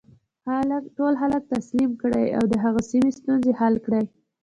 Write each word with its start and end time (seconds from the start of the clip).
ټول 0.95 1.13
خلک 1.21 1.41
تسلیم 1.53 1.91
کړي 2.01 2.25
او 2.37 2.43
د 2.51 2.53
هغې 2.63 2.81
سیمې 2.91 3.11
ستونزې 3.19 3.51
حل 3.59 3.75
کړي. 3.85 4.03